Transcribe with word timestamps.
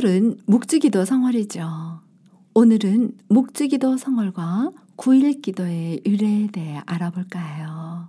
(10월은) 0.00 0.38
묵주기도 0.46 1.04
성월이죠. 1.04 2.00
오늘은 2.54 3.12
묵주기도 3.28 3.98
성월과 3.98 4.70
9일 4.96 5.42
기도의 5.42 6.00
유래에 6.06 6.48
대해 6.52 6.80
알아볼까 6.86 7.38
해요. 7.38 8.08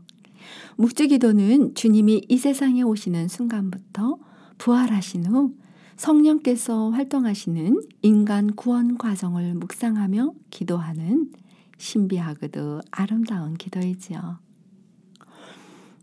묵주기도는 0.77 1.75
주님이 1.75 2.25
이 2.29 2.37
세상에 2.37 2.81
오시는 2.81 3.27
순간부터 3.27 4.17
부활하신 4.57 5.25
후 5.25 5.53
성령께서 5.97 6.91
활동하시는 6.91 7.81
인간 8.01 8.55
구원 8.55 8.97
과정을 8.97 9.53
묵상하며 9.55 10.33
기도하는 10.49 11.29
신비하고도 11.77 12.81
아름다운 12.91 13.55
기도이지요. 13.55 14.39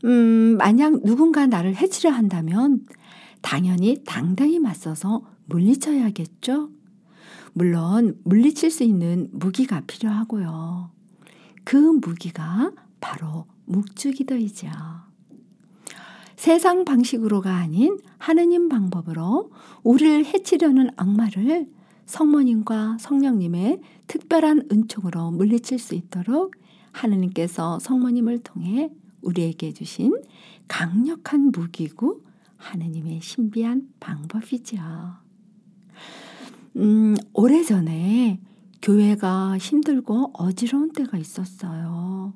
음, 0.04 0.56
만약 0.58 1.02
누군가 1.02 1.46
나를 1.46 1.76
해치려 1.76 2.10
한다면 2.10 2.86
당연히 3.40 4.02
당당히 4.04 4.58
맞서서 4.58 5.37
물리쳐야겠죠? 5.48 6.70
물론 7.52 8.18
물리칠 8.24 8.70
수 8.70 8.84
있는 8.84 9.28
무기가 9.32 9.80
필요하고요. 9.86 10.90
그 11.64 11.76
무기가 11.76 12.72
바로 13.00 13.46
묵주기도이죠. 13.66 14.68
세상 16.36 16.84
방식으로가 16.84 17.56
아닌 17.56 17.98
하느님 18.18 18.68
방법으로 18.68 19.50
우리를 19.82 20.24
해치려는 20.24 20.90
악마를 20.96 21.68
성모님과 22.06 22.98
성령님의 23.00 23.80
특별한 24.06 24.68
은총으로 24.70 25.32
물리칠 25.32 25.78
수 25.78 25.94
있도록 25.94 26.54
하느님께서 26.92 27.78
성모님을 27.80 28.38
통해 28.38 28.90
우리에게 29.22 29.72
주신 29.72 30.14
강력한 30.68 31.50
무기고 31.50 32.22
하느님의 32.56 33.20
신비한 33.20 33.88
방법이죠. 34.00 34.78
음, 36.76 37.16
오래전에 37.32 38.40
교회가 38.82 39.58
힘들고 39.58 40.32
어지러운 40.34 40.92
때가 40.92 41.18
있었어요. 41.18 42.32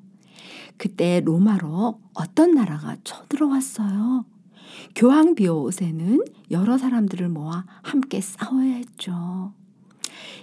그때 0.77 1.21
로마로 1.23 1.99
어떤 2.13 2.51
나라가 2.51 2.97
쳐들어왔어요. 3.03 4.25
교황 4.95 5.35
비오세는 5.35 6.23
여러 6.51 6.77
사람들을 6.77 7.29
모아 7.29 7.65
함께 7.81 8.21
싸워야 8.21 8.75
했죠. 8.75 9.53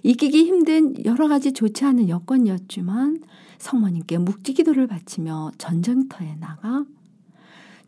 이기기 0.02 0.44
힘든 0.44 1.04
여러 1.04 1.28
가지 1.28 1.52
좋지 1.52 1.84
않은 1.84 2.08
여건이었지만 2.08 3.22
성모님께 3.58 4.18
묵지 4.18 4.54
기도를 4.54 4.86
바치며 4.86 5.52
전쟁터에 5.58 6.36
나가 6.36 6.84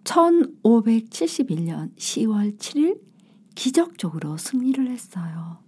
1571년 0.05 1.95
10월 1.97 2.59
7일 2.59 3.01
기적적으로 3.55 4.37
승리를 4.37 4.91
했어요. 4.91 5.59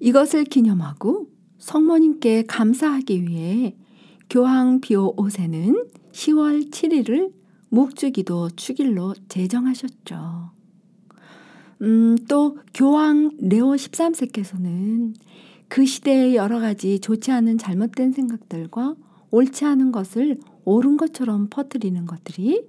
이것을 0.00 0.44
기념하고 0.44 1.28
성모님께 1.58 2.44
감사하기 2.44 3.26
위해 3.26 3.76
교황 4.30 4.80
비오 4.80 5.16
5세는 5.16 5.88
10월 6.12 6.70
7일을 6.70 7.32
묵주기도 7.70 8.50
축일로 8.50 9.14
제정하셨죠. 9.28 10.50
음, 11.82 12.16
또 12.28 12.58
교황 12.74 13.30
레오 13.40 13.74
13세께서는 13.74 15.14
그 15.68 15.84
시대의 15.84 16.34
여러 16.34 16.60
가지 16.60 16.98
좋지 16.98 17.30
않은 17.30 17.58
잘못된 17.58 18.12
생각들과 18.12 18.96
옳지 19.30 19.64
않은 19.64 19.92
것을 19.92 20.38
옳은 20.64 20.96
것처럼 20.96 21.48
퍼뜨리는 21.50 22.06
것들이 22.06 22.66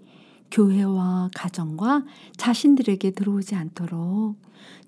교회와 0.51 1.29
가정과 1.35 2.05
자신들에게 2.37 3.11
들어오지 3.11 3.55
않도록 3.55 4.35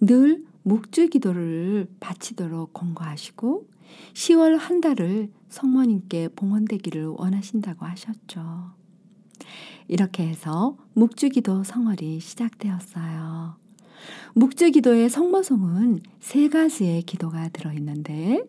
늘 0.01 0.43
묵주 0.63 1.09
기도를 1.09 1.87
바치도록 1.99 2.73
권고하시고 2.73 3.67
10월 4.13 4.57
한 4.57 4.81
달을 4.81 5.29
성모님께 5.49 6.29
봉헌되기를 6.29 7.07
원하신다고 7.07 7.85
하셨죠. 7.85 8.71
이렇게 9.87 10.27
해서 10.27 10.77
묵주기도 10.93 11.63
성월이 11.63 12.19
시작되었어요. 12.19 13.55
묵주기도의 14.33 15.09
성모송은 15.09 15.99
세 16.19 16.47
가지의 16.47 17.03
기도가 17.03 17.49
들어있는데 17.49 18.43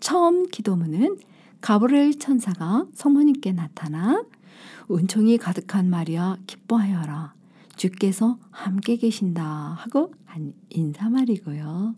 처음 0.00 0.46
기도문은 0.46 1.18
가브리엘 1.60 2.18
천사가 2.18 2.86
성모님께 2.94 3.52
나타나 3.52 4.22
은총이 4.90 5.38
가득한 5.38 5.88
마리아 5.88 6.36
기뻐하여라. 6.46 7.34
주께서 7.76 8.38
함께 8.50 8.96
계신다 8.96 9.44
하고 9.44 10.12
한 10.24 10.52
인사말이고요. 10.70 11.94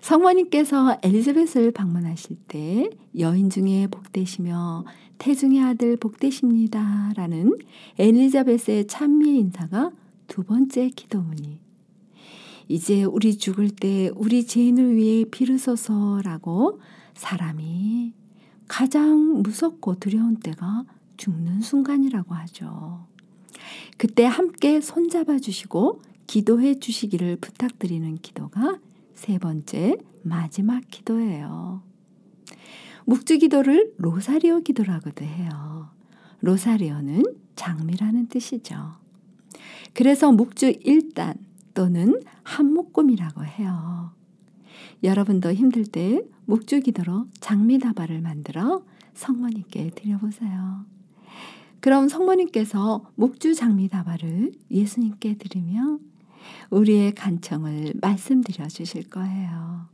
성모님께서 0.00 0.98
엘리자벳을 1.02 1.70
방문하실 1.70 2.36
때 2.48 2.90
여인 3.18 3.50
중에 3.50 3.86
복되시며 3.86 4.84
태중의 5.18 5.62
아들 5.62 5.96
복되십니다. 5.96 7.12
라는 7.14 7.56
엘리자벳의 7.98 8.88
찬미의 8.88 9.38
인사가 9.38 9.92
두 10.26 10.42
번째 10.42 10.88
기도문이 10.88 11.60
이제 12.68 13.04
우리 13.04 13.36
죽을 13.36 13.70
때 13.70 14.10
우리 14.16 14.44
죄인을 14.46 14.96
위해 14.96 15.24
비르소서라고 15.24 16.80
사람이 17.14 18.14
가장 18.66 19.42
무섭고 19.42 19.96
두려운 19.96 20.36
때가 20.36 20.84
죽는 21.16 21.60
순간이라고 21.60 22.34
하죠. 22.34 23.11
그때 23.96 24.24
함께 24.24 24.80
손잡아 24.80 25.38
주시고 25.38 26.00
기도해 26.26 26.78
주시기를 26.78 27.36
부탁드리는 27.36 28.16
기도가 28.18 28.78
세 29.14 29.38
번째 29.38 29.98
마지막 30.22 30.82
기도예요. 30.90 31.82
묵주 33.04 33.38
기도를 33.38 33.92
로사리오 33.98 34.60
기도라고도 34.60 35.24
해요. 35.24 35.90
로사리오는 36.40 37.22
장미라는 37.56 38.28
뜻이죠. 38.28 38.94
그래서 39.94 40.32
묵주 40.32 40.72
1단 40.80 41.36
또는 41.74 42.20
한묶음이라고 42.42 43.44
해요. 43.44 44.12
여러분도 45.02 45.52
힘들 45.52 45.84
때 45.84 46.22
묵주 46.46 46.80
기도로 46.80 47.26
장미 47.40 47.78
다발을 47.78 48.20
만들어 48.20 48.84
성모님께 49.14 49.90
드려보세요. 49.94 50.91
그럼 51.82 52.08
성모님께서 52.08 53.10
묵주 53.16 53.56
장미 53.56 53.88
다발을 53.88 54.52
예수님께 54.70 55.34
드리며 55.34 55.98
우리의 56.70 57.12
간청을 57.12 57.94
말씀드려 58.00 58.68
주실 58.68 59.10
거예요. 59.10 59.88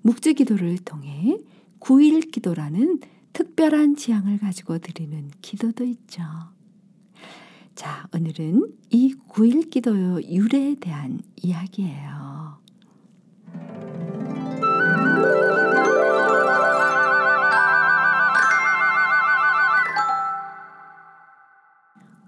묵주 0.00 0.32
기도를 0.32 0.78
통해 0.78 1.38
9일 1.78 2.32
기도라는 2.32 3.00
특별한 3.34 3.96
지향을 3.96 4.38
가지고 4.38 4.78
드리는 4.78 5.30
기도도 5.42 5.84
있죠. 5.84 6.22
자, 7.74 8.08
오늘은 8.14 8.72
이 8.88 9.14
9일 9.28 9.68
기도 9.68 10.22
유래에 10.22 10.76
대한 10.76 11.20
이야기예요. 11.36 12.56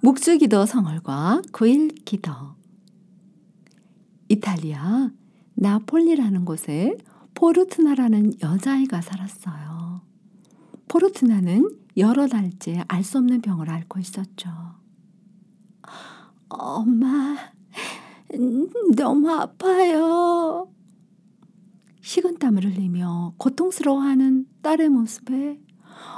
묵주기도 0.06 0.66
성월과 0.66 1.42
9일 1.50 2.04
기도 2.04 2.30
이탈리아 4.28 5.10
나폴리라는 5.54 6.44
곳에 6.44 6.96
포르투나라는 7.34 8.40
여자아이가 8.40 9.00
살았어요. 9.00 10.02
포르투나는 10.86 11.76
여러 11.96 12.28
달째 12.28 12.84
알 12.86 13.02
수 13.02 13.18
없는 13.18 13.40
병을 13.40 13.68
앓고 13.68 13.98
있었죠. 13.98 14.48
엄마, 16.50 17.36
너무 18.94 19.28
아파요. 19.32 20.68
식은땀을 22.02 22.64
흘리며 22.64 23.34
고통스러워하는 23.38 24.46
딸의 24.62 24.88
모습에 24.88 25.58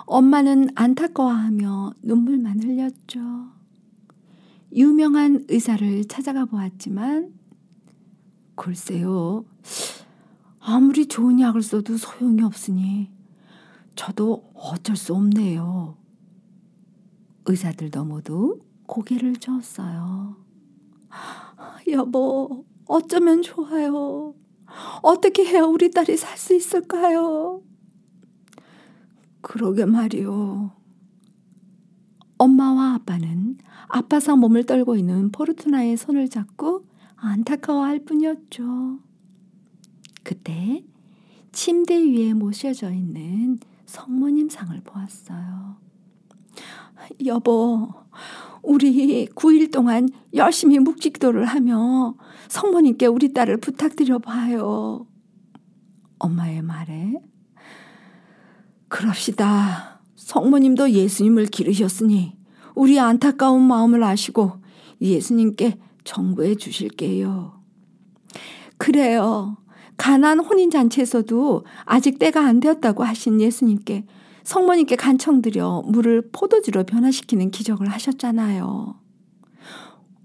엄마는 0.04 0.68
안타까워하며 0.74 1.94
눈물만 2.02 2.62
흘렸죠. 2.62 3.56
유명한 4.72 5.44
의사를 5.48 6.04
찾아가 6.06 6.44
보았지만 6.44 7.32
글쎄요. 8.54 9.44
아무리 10.60 11.06
좋은 11.06 11.40
약을 11.40 11.62
써도 11.62 11.96
소용이 11.96 12.42
없으니 12.42 13.10
저도 13.94 14.50
어쩔 14.54 14.96
수 14.96 15.14
없네요. 15.14 15.96
의사들도 17.46 18.04
모두 18.04 18.60
고개를 18.86 19.36
저었어요. 19.36 20.36
여보, 21.90 22.66
어쩌면 22.86 23.42
좋아요. 23.42 24.34
어떻게 25.02 25.44
해야 25.44 25.62
우리 25.62 25.90
딸이 25.90 26.16
살 26.16 26.36
수 26.36 26.54
있을까요? 26.54 27.62
그러게 29.40 29.84
말이요. 29.86 30.72
엄마와 32.38 32.94
아빠는 32.94 33.58
아파서 33.88 34.36
몸을 34.36 34.64
떨고 34.64 34.96
있는 34.96 35.30
포르투나의 35.30 35.96
손을 35.96 36.28
잡고 36.28 36.86
안타까워할 37.16 38.04
뿐이었죠. 38.04 38.98
그때 40.22 40.84
침대 41.52 41.96
위에 41.96 42.34
모셔져 42.34 42.90
있는 42.92 43.58
성모님 43.86 44.48
상을 44.48 44.78
보았어요. 44.82 45.76
여보, 47.26 47.92
우리 48.62 49.26
9일 49.34 49.72
동안 49.72 50.08
열심히 50.34 50.78
묵직도를 50.78 51.44
하며 51.46 52.14
성모님께 52.48 53.06
우리 53.06 53.32
딸을 53.32 53.58
부탁드려 53.58 54.18
봐요. 54.18 55.06
엄마의 56.18 56.62
말에 56.62 57.14
그럽시다. 58.88 59.97
성모님도 60.28 60.90
예수님을 60.90 61.46
기르셨으니 61.46 62.36
우리 62.74 63.00
안타까운 63.00 63.62
마음을 63.62 64.04
아시고 64.04 64.60
예수님께 65.00 65.78
정부해 66.04 66.54
주실게요. 66.54 67.58
그래요. 68.76 69.56
가난 69.96 70.38
혼인잔치에서도 70.38 71.64
아직 71.86 72.18
때가 72.18 72.44
안 72.44 72.60
되었다고 72.60 73.04
하신 73.04 73.40
예수님께 73.40 74.04
성모님께 74.44 74.96
간청드려 74.96 75.84
물을 75.86 76.28
포도주로 76.30 76.84
변화시키는 76.84 77.50
기적을 77.50 77.88
하셨잖아요. 77.88 79.00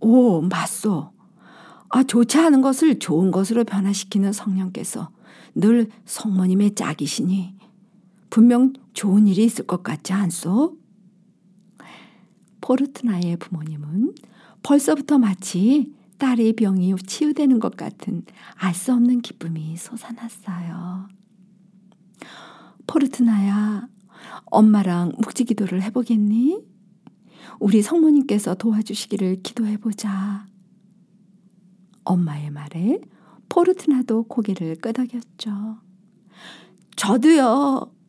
오, 0.02 0.42
맞소. 0.42 1.14
아, 1.88 2.04
좋지 2.04 2.38
않은 2.40 2.60
것을 2.62 3.00
좋은 3.00 3.32
것으로 3.32 3.64
변화시키는 3.64 4.34
성령께서 4.34 5.12
늘 5.56 5.88
성모님의 6.04 6.76
짝이시니 6.76 7.63
분명 8.34 8.74
좋은 8.94 9.28
일이 9.28 9.44
있을 9.44 9.68
것 9.68 9.84
같지 9.84 10.12
않소? 10.12 10.76
포르트나의 12.62 13.38
부모님은 13.38 14.16
벌써부터 14.64 15.20
마치 15.20 15.94
딸의 16.18 16.54
병이 16.54 16.96
치유되는 17.06 17.60
것 17.60 17.78
같은 17.78 18.26
알 18.56 18.74
수 18.74 18.92
없는 18.92 19.22
기쁨이 19.22 19.78
솟아났어요. 19.78 21.10
포르트나야, 22.88 23.88
엄마랑 24.46 25.12
묵지 25.20 25.44
기도를 25.44 25.84
해보겠니? 25.84 26.60
우리 27.60 27.84
성모님께서 27.84 28.56
도와주시기를 28.56 29.44
기도해보자. 29.44 30.48
엄마의 32.04 32.50
말에 32.50 33.00
포르트나도 33.48 34.24
고개를 34.24 34.78
끄덕였죠. 34.78 35.78
저도요. 36.96 38.03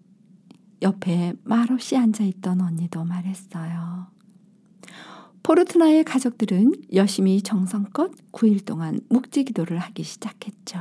옆에 0.84 1.32
말없이 1.42 1.96
앉아있던 1.96 2.60
언니도 2.60 3.04
말했어요. 3.04 4.06
포르투나의 5.42 6.04
가족들은 6.04 6.74
열심히 6.92 7.42
정성껏 7.42 8.12
9일 8.32 8.64
동안 8.64 9.00
묵지 9.08 9.44
기도를 9.44 9.78
하기 9.78 10.02
시작했죠. 10.02 10.78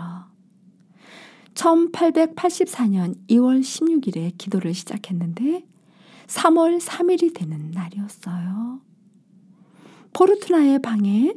1884년 1.54 3.16
2월 3.28 3.62
16일에 3.62 4.38
기도를 4.38 4.74
시작했는데 4.74 5.66
3월 6.28 6.80
3일이 6.80 7.34
되는 7.34 7.72
날이었어요. 7.72 8.82
포르투나의 10.14 10.80
방에 10.80 11.34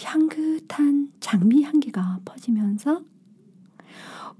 향긋한 0.00 1.12
장미 1.20 1.62
향기가 1.62 2.20
퍼지면서 2.24 3.02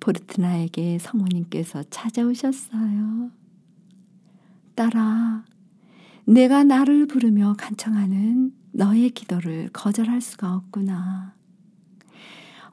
포르투나에게 0.01 0.99
성모님께서 0.99 1.85
찾아오셨어요. 1.91 3.38
딸아, 4.79 5.45
내가 6.25 6.63
나를 6.63 7.09
부르며 7.09 7.57
간청하는 7.59 8.53
너의 8.71 9.11
기도를 9.11 9.71
거절할 9.73 10.21
수가 10.21 10.55
없구나. 10.55 11.35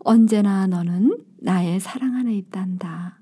언제나 0.01 0.67
너는 0.67 1.17
나의 1.39 1.79
사랑 1.79 2.13
안에 2.13 2.37
있단다. 2.37 3.19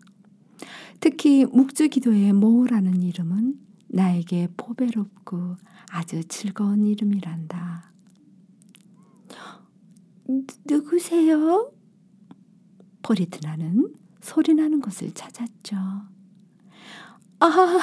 특히 1.00 1.46
묵주 1.46 1.88
기도의 1.88 2.34
모우라는 2.34 3.04
이름은 3.04 3.58
나에게 3.88 4.50
포배롭고 4.58 5.56
아주 5.90 6.26
즐거운 6.26 6.86
이름이란다. 6.86 7.90
누구세요? 10.66 11.72
포리트나는 13.02 13.94
소리나는 14.20 14.82
곳을 14.82 15.14
찾았죠. 15.14 16.13
아, 17.46 17.80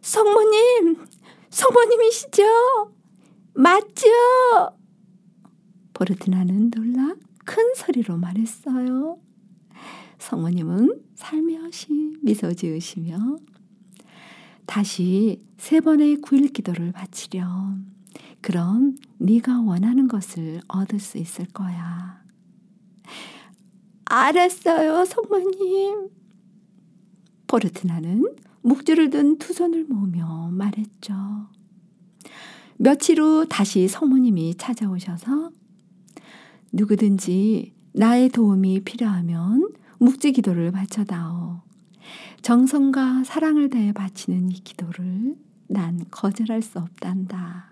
성모님, 0.00 0.96
성모님이시죠? 1.48 2.42
맞죠? 3.54 4.08
보르트나는 5.92 6.70
놀라 6.70 7.14
큰 7.44 7.72
소리로 7.76 8.16
말했어요. 8.16 9.20
성모님은 10.18 11.04
살며시 11.14 12.16
미소 12.20 12.52
지으시며 12.52 13.36
다시 14.66 15.40
세 15.56 15.80
번의 15.80 16.16
구일 16.16 16.52
기도를 16.52 16.90
바치렴. 16.90 17.86
그럼 18.40 18.96
네가 19.18 19.60
원하는 19.60 20.08
것을 20.08 20.62
얻을 20.66 20.98
수 20.98 21.16
있을 21.18 21.46
거야. 21.46 22.20
알았어요, 24.06 25.04
성모님. 25.04 26.21
포르트나는 27.52 28.24
묵주를 28.62 29.10
든 29.10 29.36
두 29.36 29.52
손을 29.52 29.84
모으며 29.84 30.48
말했죠. 30.52 31.14
며칠 32.78 33.20
후 33.20 33.46
다시 33.46 33.88
성모님이 33.88 34.54
찾아오셔서 34.56 35.50
누구든지 36.72 37.74
나의 37.92 38.30
도움이 38.30 38.80
필요하면 38.84 39.70
묵지 39.98 40.32
기도를 40.32 40.72
바쳐다오. 40.72 41.60
정성과 42.40 43.24
사랑을 43.24 43.68
다해 43.68 43.92
바치는 43.92 44.50
이 44.50 44.54
기도를 44.54 45.36
난 45.68 46.02
거절할 46.10 46.62
수 46.62 46.78
없단다. 46.78 47.70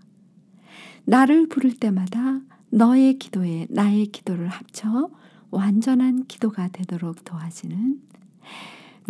나를 1.07 1.49
부를 1.49 1.73
때마다 1.75 2.41
너의 2.69 3.19
기도에 3.19 3.67
나의 3.71 4.07
기도를 4.07 4.49
합쳐 4.49 5.11
완전한 5.51 6.27
기도가 6.27 6.69
되도록 6.69 7.25
도와주는 7.25 8.01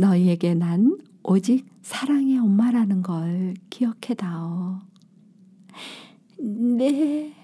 너희에게 0.00 0.54
난 0.54 0.99
오직 1.23 1.66
사랑의 1.83 2.38
엄마라는 2.38 3.02
걸 3.02 3.54
기억해다오. 3.69 4.78
네, 6.38 7.35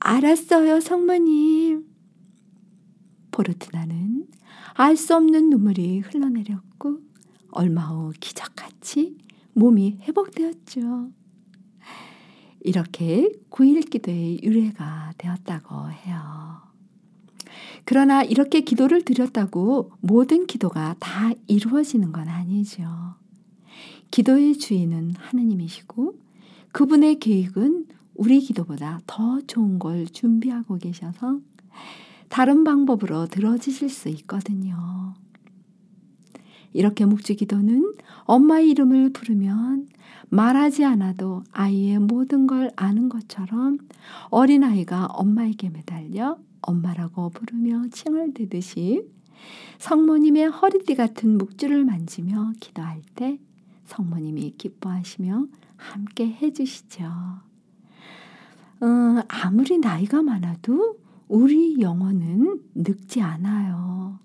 알았어요, 0.00 0.80
성모님. 0.80 1.86
포르트나는 3.30 4.26
알 4.72 4.96
수 4.96 5.14
없는 5.14 5.50
눈물이 5.50 6.00
흘러내렸고 6.00 7.00
얼마 7.50 7.82
후 7.82 8.12
기적같이 8.18 9.18
몸이 9.52 9.98
회복되었죠. 10.02 11.10
이렇게 12.60 13.30
9일 13.50 13.90
기도의 13.90 14.40
유래가 14.42 15.12
되었다고 15.18 15.90
해요. 15.90 16.62
그러나 17.84 18.22
이렇게 18.22 18.62
기도를 18.62 19.04
드렸다고 19.04 19.92
모든 20.00 20.46
기도가 20.46 20.96
다 20.98 21.32
이루어지는 21.46 22.12
건 22.12 22.28
아니죠. 22.28 23.14
기도의 24.10 24.58
주인은 24.58 25.14
하느님이시고 25.18 26.18
그분의 26.72 27.18
계획은 27.18 27.86
우리 28.14 28.40
기도보다 28.40 29.00
더 29.06 29.40
좋은 29.46 29.78
걸 29.78 30.06
준비하고 30.06 30.78
계셔서 30.78 31.40
다른 32.28 32.64
방법으로 32.64 33.26
들어지실 33.26 33.88
수 33.88 34.08
있거든요. 34.08 35.14
이렇게 36.72 37.04
묵주 37.04 37.36
기도는 37.36 37.94
엄마 38.24 38.60
이름을 38.60 39.12
부르면 39.12 39.88
말하지 40.30 40.84
않아도 40.84 41.44
아이의 41.52 42.00
모든 42.00 42.46
걸 42.46 42.70
아는 42.76 43.08
것처럼 43.08 43.78
어린아이가 44.30 45.06
엄마에게 45.06 45.70
매달려 45.70 46.38
엄마라고 46.66 47.30
부르며 47.30 47.88
칭얼대듯이 47.90 49.08
성모님의 49.78 50.48
허리띠 50.48 50.94
같은 50.94 51.36
묵주를 51.38 51.84
만지며 51.84 52.52
기도할 52.60 53.02
때 53.14 53.38
성모님이 53.86 54.54
기뻐하시며 54.56 55.46
함께 55.76 56.26
해주시죠. 56.26 57.04
어, 57.04 58.86
아무리 59.28 59.78
나이가 59.78 60.22
많아도 60.22 60.98
우리 61.28 61.80
영혼은 61.80 62.62
늙지 62.74 63.20
않아요. 63.20 64.18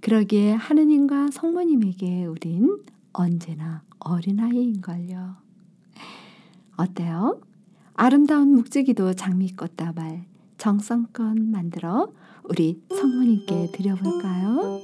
그러기에 0.00 0.52
하느님과 0.52 1.30
성모님에게 1.30 2.26
우린 2.26 2.78
언제나 3.12 3.82
어린아이인걸요. 3.98 5.36
어때요? 6.76 7.40
아름다운 7.94 8.54
묵직이도 8.54 9.14
장미꽃다발 9.14 10.24
정성껏 10.58 11.38
만들어 11.38 12.12
우리 12.44 12.82
성모님께 12.90 13.70
드려볼까요? 13.72 14.80